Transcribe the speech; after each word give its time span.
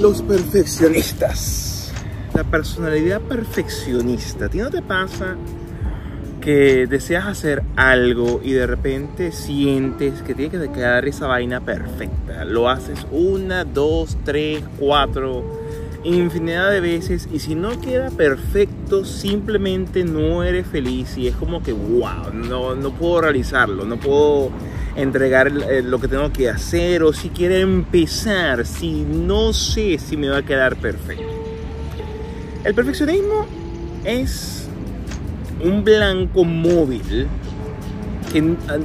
Los 0.00 0.20
perfeccionistas. 0.20 1.90
La 2.34 2.44
personalidad 2.44 3.18
perfeccionista. 3.22 4.44
¿A 4.44 4.48
ti 4.50 4.58
no 4.58 4.68
te 4.68 4.82
pasa 4.82 5.36
que 6.38 6.86
deseas 6.86 7.26
hacer 7.26 7.62
algo 7.76 8.42
y 8.44 8.52
de 8.52 8.66
repente 8.66 9.32
sientes 9.32 10.20
que 10.20 10.34
tiene 10.34 10.50
que 10.50 10.70
quedar 10.70 11.08
esa 11.08 11.26
vaina 11.26 11.62
perfecta? 11.62 12.44
Lo 12.44 12.68
haces 12.68 13.06
una, 13.10 13.64
dos, 13.64 14.18
tres, 14.22 14.62
cuatro, 14.78 15.42
infinidad 16.04 16.70
de 16.72 16.80
veces 16.80 17.26
y 17.32 17.38
si 17.38 17.54
no 17.54 17.80
queda 17.80 18.10
perfecto 18.10 19.02
simplemente 19.06 20.04
no 20.04 20.42
eres 20.42 20.66
feliz 20.66 21.16
y 21.16 21.26
es 21.26 21.36
como 21.36 21.62
que 21.62 21.72
wow, 21.72 22.34
no, 22.34 22.74
no 22.74 22.90
puedo 22.92 23.22
realizarlo, 23.22 23.86
no 23.86 23.96
puedo 23.96 24.50
entregar 24.96 25.48
eh, 25.48 25.82
lo 25.82 26.00
que 26.00 26.08
tengo 26.08 26.32
que 26.32 26.48
hacer 26.48 27.02
o 27.02 27.12
si 27.12 27.28
quiero 27.28 27.54
empezar, 27.54 28.66
si 28.66 29.02
no 29.02 29.52
sé 29.52 29.98
si 29.98 30.16
me 30.16 30.28
va 30.28 30.38
a 30.38 30.42
quedar 30.42 30.76
perfecto. 30.76 31.24
El 32.64 32.74
perfeccionismo 32.74 33.46
es 34.04 34.66
un 35.62 35.84
blanco 35.84 36.44
móvil 36.44 37.28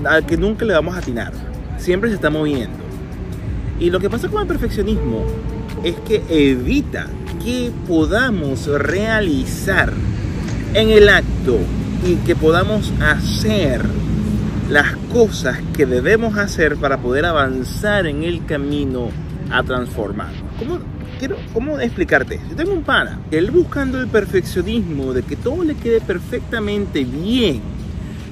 al 0.06 0.26
que 0.26 0.38
nunca 0.38 0.66
le 0.66 0.74
vamos 0.74 0.96
a 0.96 1.00
atinar. 1.00 1.34
Siempre 1.78 2.10
se 2.10 2.16
está 2.16 2.30
moviendo. 2.30 2.78
Y 3.80 3.90
lo 3.90 4.00
que 4.00 4.10
pasa 4.10 4.28
con 4.28 4.42
el 4.42 4.48
perfeccionismo 4.48 5.26
es 5.84 5.96
que 6.08 6.22
evita 6.30 7.08
que 7.44 7.72
podamos 7.88 8.68
realizar 8.68 9.92
en 10.74 10.90
el 10.90 11.10
acto 11.10 11.58
y 12.06 12.16
que 12.18 12.36
podamos 12.36 12.94
hacer 13.02 13.82
las 14.72 14.96
cosas 15.12 15.60
que 15.76 15.86
debemos 15.86 16.38
hacer 16.38 16.78
para 16.78 16.98
poder 16.98 17.26
avanzar 17.26 18.08
en 18.08 18.24
el 18.24 18.46
camino 18.46 19.10
a 19.52 19.64
transformar. 19.64 20.32
¿Cómo, 20.58 20.80
quiero, 21.20 21.36
¿Cómo 21.54 21.78
explicarte? 21.78 22.40
Yo 22.50 22.56
tengo 22.56 22.72
un 22.72 22.84
pana, 22.84 23.20
él 23.32 23.52
buscando 23.52 24.00
el 24.00 24.08
perfeccionismo, 24.08 25.12
de 25.12 25.24
que 25.24 25.36
todo 25.36 25.66
le 25.66 25.76
quede 25.76 26.00
perfectamente 26.00 27.04
bien, 27.04 27.60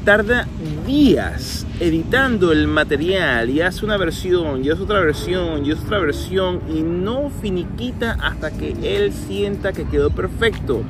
tarda 0.06 0.48
días 0.88 1.68
editando 1.82 2.54
el 2.54 2.70
material 2.70 3.50
y 3.50 3.60
hace 3.60 3.84
una 3.84 3.98
versión, 3.98 4.64
y 4.64 4.70
hace 4.70 4.82
otra 4.82 5.02
versión, 5.02 5.66
y 5.66 5.74
hace 5.74 5.84
otra 5.84 6.00
versión, 6.00 6.62
y 6.74 6.84
no 6.84 7.30
finiquita 7.42 8.14
hasta 8.14 8.52
que 8.52 8.78
él 8.96 9.12
sienta 9.12 9.74
que 9.74 9.84
quedó 9.84 10.10
perfecto. 10.10 10.84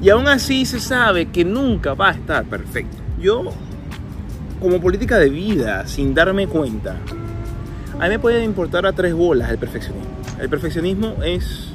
Y 0.00 0.08
aún 0.08 0.28
así 0.28 0.64
se 0.64 0.80
sabe 0.80 1.26
que 1.26 1.44
nunca 1.44 1.92
va 1.92 2.08
a 2.08 2.12
estar 2.12 2.44
perfecto. 2.46 2.96
Yo 3.20 3.52
como 4.64 4.80
política 4.80 5.18
de 5.18 5.28
vida, 5.28 5.86
sin 5.86 6.14
darme 6.14 6.46
cuenta, 6.46 6.96
a 8.00 8.04
mí 8.04 8.08
me 8.08 8.18
puede 8.18 8.42
importar 8.42 8.86
a 8.86 8.94
tres 8.94 9.12
bolas 9.12 9.50
el 9.50 9.58
perfeccionismo. 9.58 10.10
El 10.40 10.48
perfeccionismo 10.48 11.16
es 11.22 11.68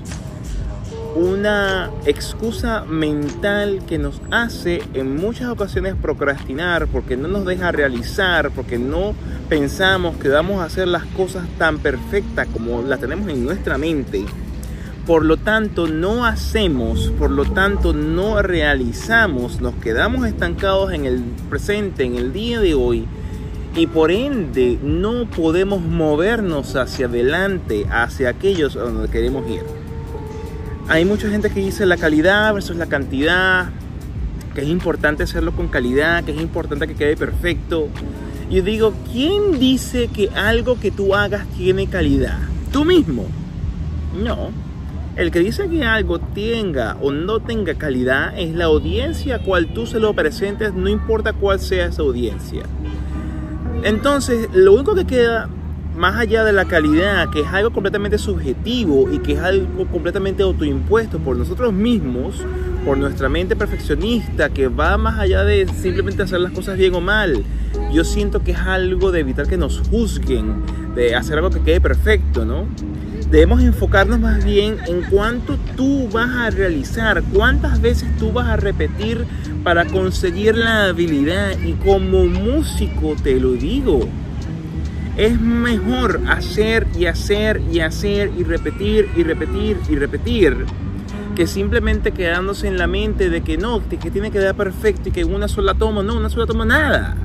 una 1.16 1.92
excusa 2.08 2.86
mental 2.86 3.82
que 3.88 4.00
nos 4.00 4.20
hace 4.32 4.82
en 4.96 5.16
muchas 5.18 5.50
ocasiones 5.50 5.94
procrastinar 6.02 6.88
porque 6.88 7.16
no 7.16 7.28
nos 7.28 7.46
deja 7.46 7.72
realizar, 7.72 8.50
porque 8.50 8.80
no 8.80 9.14
pensamos 9.50 10.18
que 10.18 10.30
vamos 10.30 10.60
a 10.60 10.64
hacer 10.64 10.88
las 10.88 11.06
cosas 11.06 11.48
tan 11.60 11.78
perfectas 11.78 12.48
como 12.48 12.82
las 12.82 13.00
tenemos 13.00 13.30
en 13.30 13.46
nuestra 13.46 13.78
mente 13.78 14.26
por 15.10 15.26
lo 15.26 15.38
tanto 15.38 15.88
no 15.88 16.24
hacemos, 16.24 17.12
por 17.18 17.32
lo 17.32 17.44
tanto 17.44 17.94
no 17.94 18.44
realizamos, 18.44 19.60
nos 19.60 19.74
quedamos 19.74 20.28
estancados 20.28 20.94
en 20.94 21.06
el 21.06 21.24
presente, 21.50 22.04
en 22.04 22.14
el 22.14 22.32
día 22.32 22.60
de 22.60 22.76
hoy 22.76 23.08
y 23.76 23.88
por 23.88 24.12
ende 24.12 24.78
no 24.84 25.26
podemos 25.26 25.82
movernos 25.82 26.76
hacia 26.76 27.08
adelante, 27.08 27.88
hacia 27.90 28.30
aquellos 28.30 28.76
a 28.76 28.82
donde 28.82 29.10
queremos 29.10 29.50
ir. 29.50 29.64
Hay 30.90 31.06
mucha 31.06 31.28
gente 31.28 31.50
que 31.50 31.62
dice 31.62 31.88
la 31.88 31.98
calidad 31.98 32.54
versus 32.54 32.76
la 32.76 32.86
cantidad, 32.86 33.72
que 34.54 34.62
es 34.62 34.68
importante 34.68 35.24
hacerlo 35.24 35.54
con 35.54 35.70
calidad, 35.70 36.24
que 36.24 36.34
es 36.34 36.40
importante 36.40 36.88
que 36.88 36.94
quede 36.94 37.18
perfecto. 37.18 37.88
Yo 38.52 38.62
digo, 38.62 38.94
¿quién 39.12 39.58
dice 39.58 40.08
que 40.10 40.30
algo 40.36 40.80
que 40.80 40.92
tú 40.92 41.16
hagas 41.16 41.48
tiene 41.58 41.88
calidad? 41.88 42.38
¿Tú 42.72 42.86
mismo? 42.86 43.26
No. 44.24 44.69
El 45.20 45.32
que 45.32 45.40
dice 45.40 45.68
que 45.68 45.84
algo 45.84 46.18
tenga 46.20 46.96
o 47.02 47.12
no 47.12 47.42
tenga 47.42 47.74
calidad 47.74 48.40
es 48.40 48.56
la 48.56 48.66
audiencia 48.66 49.36
a 49.36 49.40
cual 49.40 49.74
tú 49.74 49.86
se 49.86 50.00
lo 50.00 50.14
presentes, 50.14 50.74
no 50.74 50.88
importa 50.88 51.34
cuál 51.34 51.60
sea 51.60 51.88
esa 51.88 52.04
audiencia. 52.04 52.64
Entonces, 53.84 54.48
lo 54.54 54.72
único 54.72 54.96
que 54.96 55.04
queda 55.04 55.50
más 55.98 56.16
allá 56.16 56.46
de 56.46 56.54
la 56.54 56.64
calidad, 56.64 57.30
que 57.32 57.42
es 57.42 57.48
algo 57.48 57.72
completamente 57.72 58.18
subjetivo 58.18 59.12
y 59.12 59.20
que 59.20 59.34
es 59.34 59.40
algo 59.40 59.88
completamente 59.88 60.42
autoimpuesto 60.42 61.20
por 61.20 61.36
nosotros 61.36 61.74
mismos, 61.74 62.46
por 62.86 62.98
nuestra 62.98 63.28
mente 63.28 63.58
perfeccionista, 63.58 64.48
que 64.52 64.70
va 64.70 64.98
más 64.98 65.20
allá 65.20 65.44
de 65.44 65.68
simplemente 65.68 66.24
hacer 66.24 66.40
las 66.40 66.54
cosas 66.54 66.78
bien 66.78 66.96
o 66.96 67.02
mal. 67.02 67.44
Yo 67.92 68.06
siento 68.06 68.42
que 68.42 68.52
es 68.54 68.60
algo 68.60 69.12
de 69.12 69.20
evitar 69.20 69.48
que 69.48 69.58
nos 69.58 69.82
juzguen, 69.90 70.64
de 70.96 71.14
hacer 71.14 71.36
algo 71.40 71.50
que 71.50 71.60
quede 71.60 71.82
perfecto, 71.82 72.46
¿no? 72.46 72.68
Debemos 73.30 73.62
enfocarnos 73.62 74.20
más 74.20 74.44
bien 74.44 74.78
en 74.88 75.02
cuánto 75.10 75.58
tú 75.76 76.10
vas 76.10 76.30
a 76.30 76.50
realizar, 76.50 77.24
cuántas 77.34 77.80
veces 77.82 78.10
tú 78.18 78.32
vas 78.32 78.48
a 78.48 78.56
repetir 78.56 79.26
para 79.64 79.86
conseguir 79.86 80.56
la 80.56 80.86
habilidad. 80.86 81.52
Y 81.60 81.74
como 81.74 82.26
músico 82.26 83.16
te 83.22 83.40
lo 83.40 83.52
digo, 83.52 84.02
es 85.18 85.40
mejor 85.40 86.22
hacer 86.28 86.88
y 86.98 87.06
hacer 87.06 87.62
y 87.72 87.82
hacer 87.82 88.32
y 88.38 88.44
repetir 88.44 89.10
y 89.16 89.24
repetir 89.24 89.78
y 89.90 89.96
repetir 89.96 90.66
que 91.36 91.48
simplemente 91.48 92.12
quedándose 92.12 92.68
en 92.68 92.78
la 92.78 92.88
mente 92.88 93.30
de 93.30 93.42
que 93.42 93.58
no, 93.58 93.82
que 93.88 94.12
tiene 94.12 94.32
que 94.32 94.40
dar 94.40 94.56
perfecto 94.56 95.10
y 95.10 95.12
que 95.12 95.24
una 95.24 95.48
sola 95.48 95.74
toma, 95.74 96.04
no, 96.04 96.18
una 96.18 96.30
sola 96.30 96.46
toma 96.46 96.66
nada 96.66 97.16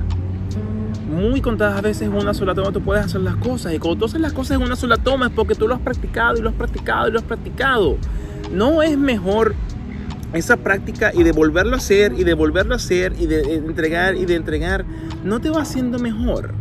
muy 1.15 1.41
contadas 1.41 1.81
veces 1.81 2.03
en 2.03 2.13
una 2.13 2.33
sola 2.33 2.53
toma 2.53 2.71
tú 2.71 2.81
puedes 2.81 3.05
hacer 3.05 3.21
las 3.21 3.35
cosas. 3.37 3.73
Y 3.73 3.79
cuando 3.79 3.99
tú 3.99 4.05
haces 4.05 4.21
las 4.21 4.33
cosas 4.33 4.57
en 4.57 4.63
una 4.63 4.75
sola 4.75 4.97
toma 4.97 5.27
es 5.27 5.31
porque 5.31 5.55
tú 5.55 5.67
lo 5.67 5.75
has 5.75 5.81
practicado 5.81 6.37
y 6.37 6.41
lo 6.41 6.49
has 6.49 6.55
practicado 6.55 7.07
y 7.07 7.11
lo 7.11 7.19
has 7.19 7.25
practicado. 7.25 7.97
No 8.51 8.83
es 8.83 8.97
mejor 8.97 9.55
esa 10.33 10.57
práctica 10.57 11.11
y 11.13 11.23
de 11.23 11.31
volverlo 11.31 11.75
a 11.75 11.77
hacer 11.77 12.13
y 12.17 12.23
de 12.23 12.33
volverlo 12.33 12.73
a 12.73 12.77
hacer 12.77 13.13
y 13.17 13.25
de 13.25 13.55
entregar 13.55 14.15
y 14.15 14.25
de 14.25 14.35
entregar. 14.35 14.85
No 15.23 15.39
te 15.39 15.49
va 15.49 15.61
haciendo 15.61 15.97
mejor. 15.97 16.53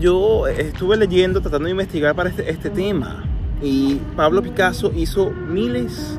Yo 0.00 0.48
estuve 0.48 0.96
leyendo, 0.96 1.40
tratando 1.40 1.66
de 1.66 1.70
investigar 1.70 2.14
para 2.14 2.30
este, 2.30 2.50
este 2.50 2.70
tema. 2.70 3.24
Y 3.62 4.00
Pablo 4.16 4.42
Picasso 4.42 4.92
hizo 4.94 5.30
miles 5.30 6.18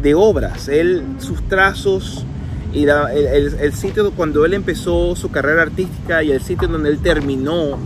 de 0.00 0.14
obras. 0.14 0.68
Él, 0.68 1.02
sus 1.18 1.42
trazos 1.48 2.24
y 2.74 2.86
el, 2.88 3.72
sitio 3.72 4.10
cuando 4.10 4.44
él 4.44 4.52
empezó 4.52 5.14
su 5.14 5.30
carrera 5.30 5.62
artística 5.62 6.24
y 6.24 6.32
el 6.32 6.40
sitio 6.40 6.66
donde 6.66 6.90
él 6.90 6.98
terminó 6.98 7.78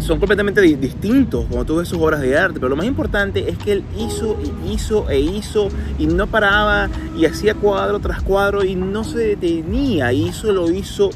son 0.00 0.18
completamente 0.18 0.60
distintos 0.60 1.46
cuando 1.46 1.64
tú 1.64 1.76
ves 1.76 1.88
sus 1.88 1.98
obras 1.98 2.20
de 2.20 2.36
arte, 2.36 2.54
pero 2.54 2.68
lo 2.68 2.76
más 2.76 2.86
importante 2.86 3.48
es 3.48 3.56
que 3.58 3.72
él 3.72 3.84
hizo 3.96 4.36
y 4.42 4.72
hizo 4.72 5.08
e 5.08 5.20
hizo 5.20 5.68
y 5.98 6.06
no 6.06 6.26
paraba 6.26 6.88
y 7.16 7.26
hacía 7.26 7.54
cuadro 7.54 8.00
tras 8.00 8.22
cuadro 8.22 8.64
y 8.64 8.74
no 8.74 9.04
se 9.04 9.18
detenía, 9.18 10.12
hizo 10.12 10.52
lo 10.52 10.70
hizo 10.70 11.10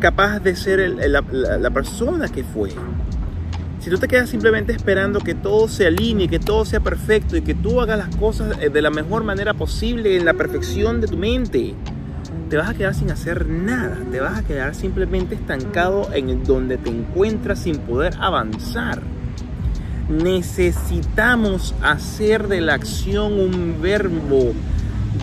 capaz 0.00 0.40
de 0.40 0.54
ser 0.54 0.96
la, 1.08 1.22
la 1.22 1.70
persona 1.70 2.28
que 2.28 2.44
fue. 2.44 2.70
Si 3.80 3.90
tú 3.90 3.98
te 3.98 4.08
quedas 4.08 4.30
simplemente 4.30 4.72
esperando 4.72 5.20
que 5.20 5.34
todo 5.34 5.68
se 5.68 5.86
alinee, 5.86 6.28
que 6.28 6.38
todo 6.38 6.64
sea 6.64 6.80
perfecto 6.80 7.36
y 7.36 7.42
que 7.42 7.54
tú 7.54 7.82
hagas 7.82 7.98
las 7.98 8.16
cosas 8.16 8.58
de 8.58 8.82
la 8.82 8.90
mejor 8.90 9.24
manera 9.24 9.52
posible 9.52 10.16
en 10.16 10.24
la 10.24 10.32
perfección 10.32 11.02
de 11.02 11.06
tu 11.06 11.18
mente, 11.18 11.74
te 12.48 12.56
vas 12.56 12.68
a 12.68 12.74
quedar 12.74 12.94
sin 12.94 13.10
hacer 13.10 13.48
nada, 13.48 13.98
te 14.10 14.20
vas 14.20 14.38
a 14.38 14.42
quedar 14.42 14.74
simplemente 14.74 15.34
estancado 15.34 16.08
en 16.12 16.44
donde 16.44 16.76
te 16.76 16.90
encuentras 16.90 17.60
sin 17.60 17.78
poder 17.78 18.14
avanzar. 18.20 19.00
Necesitamos 20.08 21.74
hacer 21.82 22.48
de 22.48 22.60
la 22.60 22.74
acción 22.74 23.38
un 23.38 23.80
verbo 23.80 24.52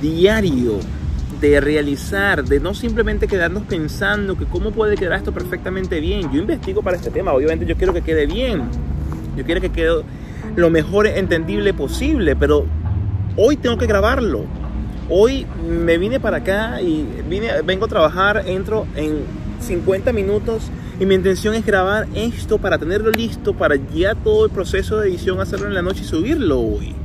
diario 0.01 0.79
de 1.39 1.59
realizar, 1.59 2.43
de 2.43 2.59
no 2.59 2.73
simplemente 2.73 3.27
quedarnos 3.27 3.63
pensando 3.63 4.37
que 4.37 4.45
cómo 4.45 4.71
puede 4.71 4.95
quedar 4.95 5.19
esto 5.19 5.31
perfectamente 5.31 5.99
bien. 5.99 6.31
Yo 6.31 6.39
investigo 6.39 6.81
para 6.81 6.97
este 6.97 7.11
tema, 7.11 7.33
obviamente 7.33 7.65
yo 7.65 7.75
quiero 7.75 7.93
que 7.93 8.01
quede 8.01 8.25
bien, 8.25 8.63
yo 9.37 9.45
quiero 9.45 9.61
que 9.61 9.69
quede 9.69 10.03
lo 10.55 10.69
mejor 10.69 11.07
entendible 11.07 11.73
posible, 11.73 12.35
pero 12.35 12.65
hoy 13.37 13.57
tengo 13.57 13.77
que 13.77 13.85
grabarlo 13.85 14.60
Hoy 15.13 15.45
me 15.67 15.97
vine 15.97 16.21
para 16.21 16.37
acá 16.37 16.81
y 16.81 17.05
vine, 17.27 17.61
vengo 17.65 17.83
a 17.83 17.89
trabajar, 17.89 18.43
entro 18.47 18.87
en 18.95 19.25
50 19.59 20.13
minutos 20.13 20.71
y 21.01 21.05
mi 21.05 21.15
intención 21.15 21.53
es 21.53 21.65
grabar 21.65 22.07
esto 22.15 22.59
para 22.59 22.77
tenerlo 22.77 23.11
listo, 23.11 23.53
para 23.53 23.75
ya 23.75 24.15
todo 24.15 24.45
el 24.45 24.51
proceso 24.51 25.01
de 25.01 25.09
edición 25.09 25.41
hacerlo 25.41 25.67
en 25.67 25.73
la 25.73 25.81
noche 25.81 26.03
y 26.03 26.05
subirlo 26.05 26.61
hoy. 26.61 26.95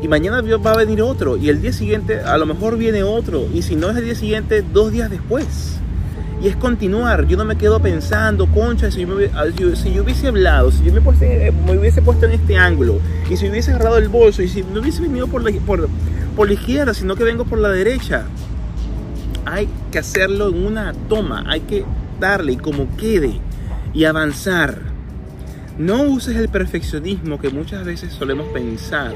Y 0.00 0.08
mañana 0.08 0.40
va 0.40 0.72
a 0.72 0.76
venir 0.78 1.02
otro 1.02 1.36
y 1.36 1.50
el 1.50 1.60
día 1.60 1.74
siguiente 1.74 2.20
a 2.20 2.38
lo 2.38 2.46
mejor 2.46 2.78
viene 2.78 3.02
otro 3.02 3.48
y 3.52 3.60
si 3.60 3.76
no 3.76 3.90
es 3.90 3.98
el 3.98 4.04
día 4.06 4.14
siguiente, 4.14 4.64
dos 4.72 4.90
días 4.90 5.10
después. 5.10 5.78
Y 6.42 6.48
es 6.48 6.56
continuar. 6.56 7.26
Yo 7.26 7.36
no 7.36 7.44
me 7.44 7.56
quedo 7.56 7.80
pensando, 7.80 8.46
concha, 8.46 8.90
si 8.90 9.06
yo, 9.06 9.76
si 9.76 9.92
yo 9.92 10.02
hubiese 10.02 10.28
hablado, 10.28 10.70
si 10.70 10.84
yo 10.84 10.92
me, 10.92 11.00
me, 11.00 11.78
hubiese 11.78 12.00
puesto 12.00 12.26
en 12.26 12.32
este 12.32 12.56
ángulo, 12.56 12.98
y 13.30 13.36
si 13.36 13.48
hubiese 13.48 13.70
agarrado 13.70 13.98
el 13.98 14.08
bolso, 14.08 14.42
y 14.42 14.48
si 14.48 14.62
no 14.62 14.80
hubiese 14.80 15.00
venido 15.00 15.26
por 15.26 15.42
la, 15.42 15.50
por, 15.60 15.88
por 16.36 16.48
la 16.48 16.54
izquierda, 16.54 16.94
sino 16.94 17.16
que 17.16 17.24
vengo 17.24 17.44
por 17.44 17.58
la 17.58 17.70
derecha. 17.70 18.26
Hay 19.46 19.68
que 19.92 19.98
hacerlo 19.98 20.48
en 20.48 20.66
una 20.66 20.92
toma, 21.08 21.44
hay 21.46 21.60
que 21.60 21.84
darle 22.18 22.56
como 22.56 22.96
quede 22.96 23.40
y 23.92 24.04
avanzar. 24.04 24.80
No 25.78 26.02
uses 26.02 26.36
el 26.36 26.48
perfeccionismo 26.48 27.38
que 27.38 27.50
muchas 27.50 27.84
veces 27.84 28.12
solemos 28.12 28.46
pensar 28.48 29.14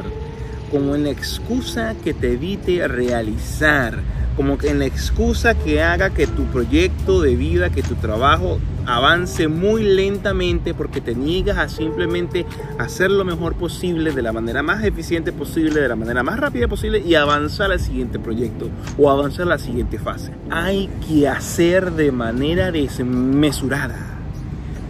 como 0.70 0.94
en 0.94 1.04
la 1.04 1.10
excusa 1.10 1.94
que 2.04 2.12
te 2.14 2.32
evite 2.32 2.86
realizar, 2.88 3.98
como 4.38 4.56
que 4.56 4.70
en 4.70 4.78
la 4.78 4.86
excusa 4.86 5.56
que 5.56 5.82
haga 5.82 6.10
que 6.10 6.28
tu 6.28 6.44
proyecto 6.44 7.20
de 7.22 7.34
vida, 7.34 7.70
que 7.70 7.82
tu 7.82 7.96
trabajo 7.96 8.60
avance 8.86 9.48
muy 9.48 9.82
lentamente 9.82 10.74
porque 10.74 11.00
te 11.00 11.16
niegas 11.16 11.58
a 11.58 11.68
simplemente 11.68 12.46
hacer 12.78 13.10
lo 13.10 13.24
mejor 13.24 13.54
posible, 13.54 14.12
de 14.12 14.22
la 14.22 14.32
manera 14.32 14.62
más 14.62 14.84
eficiente 14.84 15.32
posible, 15.32 15.80
de 15.80 15.88
la 15.88 15.96
manera 15.96 16.22
más 16.22 16.38
rápida 16.38 16.68
posible 16.68 17.00
y 17.00 17.16
avanzar 17.16 17.72
al 17.72 17.80
siguiente 17.80 18.20
proyecto 18.20 18.68
o 18.96 19.10
avanzar 19.10 19.42
a 19.46 19.50
la 19.50 19.58
siguiente 19.58 19.98
fase. 19.98 20.30
Hay 20.50 20.88
que 21.08 21.26
hacer 21.26 21.90
de 21.90 22.12
manera 22.12 22.70
desmesurada. 22.70 23.98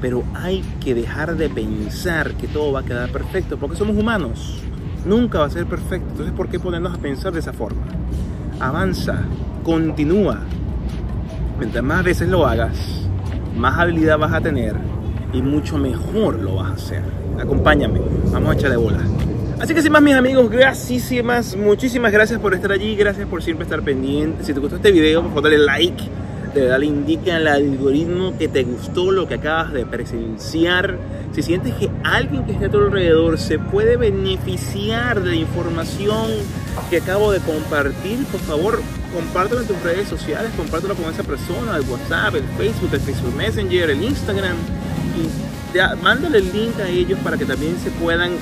Pero 0.03 0.25
hay 0.35 0.63
que 0.85 0.95
dejar 0.95 1.39
de 1.39 1.49
pensar 1.49 2.35
que 2.35 2.49
todo 2.49 2.73
va 2.73 2.81
a 2.81 2.85
quedar 2.85 3.11
perfecto 3.11 3.57
porque 3.57 3.79
somos 3.79 3.97
humanos 3.97 4.63
nunca 5.07 5.39
va 5.39 5.47
a 5.47 5.51
ser 5.51 5.65
perfecto. 5.65 6.11
Entonces, 6.11 6.35
¿por 6.35 6.51
qué 6.51 6.61
ponernos 6.61 6.95
a 6.95 6.99
pensar 6.99 7.33
de 7.33 7.41
esa 7.41 7.55
forma? 7.55 7.83
Avanza, 8.61 9.21
continúa. 9.63 10.41
Mientras 11.59 11.85
más 11.85 12.03
veces 12.03 12.29
lo 12.29 12.45
hagas, 12.47 12.77
más 13.57 13.79
habilidad 13.79 14.19
vas 14.19 14.33
a 14.33 14.41
tener 14.41 14.75
y 15.33 15.43
mucho 15.43 15.79
mejor 15.79 16.41
lo 16.41 16.57
vas 16.57 16.71
a 16.71 16.75
hacer. 16.75 17.03
Acompáñame, 17.41 18.01
vamos 18.33 18.51
a 18.51 18.55
echar 18.55 18.71
de 18.71 18.77
bola. 18.77 18.99
Así 19.61 19.75
que 19.75 19.83
sin 19.83 19.93
más 19.93 20.03
mis 20.03 20.15
amigos, 20.15 20.51
gracias, 20.51 21.57
muchísimas 21.57 22.13
gracias 22.13 22.41
por 22.41 22.55
estar 22.55 22.73
allí, 22.73 22.97
gracias 22.97 23.29
por 23.29 23.43
siempre 23.43 23.65
estar 23.65 23.83
pendiente. 23.83 24.43
Si 24.43 24.53
te 24.53 24.61
gustó 24.61 24.77
este 24.77 24.91
video, 24.91 25.23
por 25.23 25.31
favor 25.31 25.45
dale 25.45 25.59
like, 25.59 26.03
le 26.59 26.87
indica 26.87 27.37
al 27.37 27.47
algoritmo 27.47 28.37
que 28.37 28.49
te 28.49 28.65
gustó 28.65 29.11
lo 29.11 29.29
que 29.29 29.35
acabas 29.35 29.73
de 29.73 29.87
presenciar. 29.87 30.99
Si 31.35 31.43
sientes 31.43 31.75
que 31.75 31.91
alguien 32.05 32.45
que 32.45 32.53
esté 32.53 32.67
a 32.67 32.71
tu 32.71 32.79
alrededor 32.79 33.39
se 33.39 33.59
puede 33.59 33.97
beneficiar 33.97 35.23
de 35.23 35.31
la 35.31 35.37
información 35.37 36.31
que 36.91 36.99
acabo 36.99 37.33
de 37.33 37.41
compartir, 37.41 38.25
por 38.27 38.41
favor, 38.41 38.81
compártelo 39.15 39.61
en 39.61 39.67
tus 39.67 39.83
redes 39.83 40.09
sociales, 40.09 40.51
compártelo 40.57 40.95
con 40.95 41.13
esa 41.13 41.23
persona, 41.23 41.77
el 41.77 41.83
WhatsApp, 41.89 42.35
el 42.37 42.45
Facebook, 42.57 42.91
el 42.93 43.01
Facebook 43.01 43.35
Messenger, 43.37 43.91
el 43.91 44.03
Instagram, 44.03 44.57
y 45.17 46.03
mándale 46.03 46.39
el 46.39 46.53
link 46.53 46.79
a 46.81 46.89
ellos 46.89 47.19
para 47.21 47.37
que 47.37 47.45
también 47.45 47.77
se 47.83 47.91
puedan, 47.91 48.33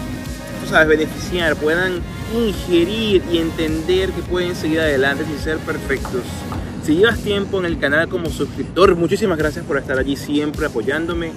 sabes, 0.69 0.89
beneficiar, 0.89 1.57
puedan 1.57 2.01
ingerir 2.35 3.23
y 3.31 3.39
entender 3.39 4.11
que 4.11 4.23
pueden 4.23 4.55
seguir 4.55 4.81
adelante 4.81 5.25
sin 5.25 5.39
ser 5.39 5.59
perfectos. 5.59 6.23
Si 6.87 6.95
llevas 6.95 7.19
tiempo 7.19 7.59
en 7.59 7.65
el 7.65 7.81
canal 7.81 8.09
como 8.09 8.31
suscriptor, 8.31 8.95
muchísimas 8.95 9.37
gracias 9.37 9.65
por 9.65 9.77
estar 9.77 9.99
allí 9.99 10.15
siempre 10.15 10.67
apoyándome 10.67 11.33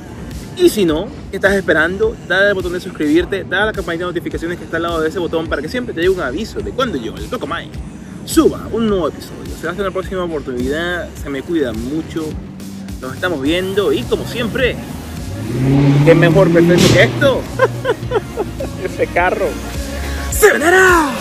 y 0.55 0.69
si 0.69 0.85
no, 0.85 1.07
¿qué 1.31 1.37
estás 1.37 1.53
esperando? 1.53 2.15
Dale 2.27 2.49
al 2.49 2.53
botón 2.53 2.73
de 2.73 2.79
suscribirte, 2.79 3.45
dale 3.45 3.63
a 3.63 3.65
la 3.65 3.73
campanita 3.73 4.05
de 4.05 4.11
notificaciones 4.11 4.59
que 4.59 4.65
está 4.65 4.77
al 4.77 4.83
lado 4.83 5.01
de 5.01 5.09
ese 5.09 5.17
botón 5.17 5.47
para 5.47 5.59
que 5.63 5.67
siempre 5.67 5.95
te 5.95 6.01
llegue 6.01 6.13
un 6.13 6.21
aviso 6.21 6.59
de 6.59 6.69
cuando 6.69 6.99
yo, 6.99 7.15
el 7.15 7.25
Cocomai, 7.29 7.67
suba 8.25 8.67
un 8.71 8.89
nuevo 8.89 9.07
episodio. 9.07 9.51
Se 9.59 9.67
hasta 9.67 9.81
la 9.81 9.89
próxima 9.89 10.23
oportunidad, 10.23 11.09
se 11.15 11.31
me 11.31 11.41
cuida 11.41 11.73
mucho, 11.73 12.29
nos 13.01 13.15
estamos 13.15 13.41
viendo 13.41 13.91
y 13.91 14.03
como 14.03 14.27
siempre, 14.27 14.75
¿qué 16.05 16.13
mejor 16.13 16.53
perfecto 16.53 16.93
que 16.93 17.03
esto? 17.05 17.41
Ese 18.85 19.07
carro. 19.07 19.47
¡Se 20.29 20.51
venera! 20.51 21.18